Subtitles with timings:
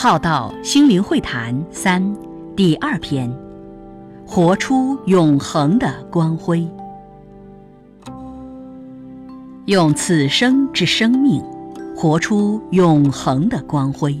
[0.00, 2.16] 浩道心灵会谈三
[2.54, 3.28] 第二篇，
[4.24, 6.64] 活出永恒的光辉，
[9.64, 11.42] 用此生之生命，
[11.96, 14.16] 活出永恒的光辉。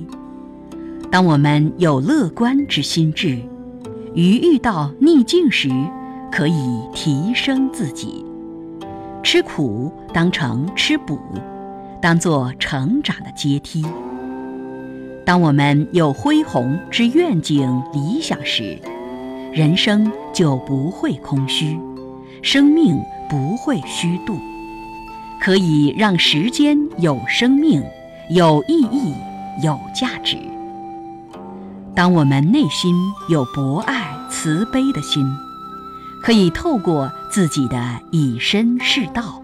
[1.12, 3.38] 当我们有乐观之心智，
[4.16, 5.70] 于遇到逆境时，
[6.32, 8.24] 可以提升自己，
[9.22, 11.16] 吃苦当成吃补，
[12.02, 13.86] 当做成长的阶梯。
[15.28, 18.78] 当我们有恢宏之愿景、理想时，
[19.52, 21.78] 人生就不会空虚，
[22.40, 24.38] 生命不会虚度，
[25.38, 27.84] 可以让时间有生命、
[28.30, 29.12] 有意义、
[29.62, 30.38] 有价值。
[31.94, 32.94] 当我们内心
[33.28, 35.26] 有博爱、慈悲的心，
[36.22, 39.42] 可以透过自己的以身试道，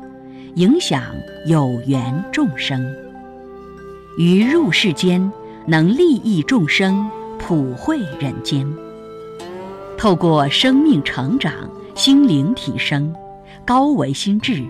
[0.55, 1.03] 影响
[1.47, 2.83] 有缘众生。
[4.17, 5.31] 于入世间，
[5.67, 8.71] 能利益众生，普惠人间。
[9.97, 11.53] 透过生命成长、
[11.95, 13.15] 心灵提升、
[13.65, 14.63] 高维心智，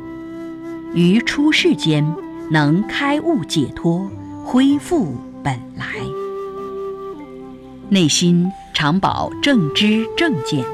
[0.94, 2.06] 于出世间
[2.50, 4.08] 能开悟解脱，
[4.44, 5.84] 恢复本来。
[7.88, 10.64] 内心常保正知正见，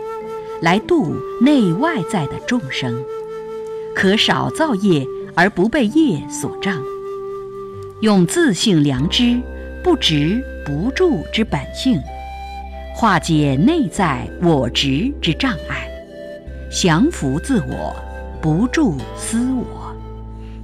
[0.61, 2.95] 来度内外在的众生，
[3.97, 6.77] 可少造业而不被业所障。
[8.01, 9.41] 用自性良知
[9.83, 12.01] 不执不住之本性，
[12.95, 15.89] 化解内在我执之障碍，
[16.71, 17.97] 降服自我，
[18.43, 19.97] 不住私我，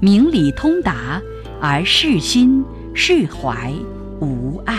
[0.01, 1.21] 明理通达
[1.61, 2.63] 而释心
[2.95, 3.73] 释怀
[4.21, 4.77] 无碍。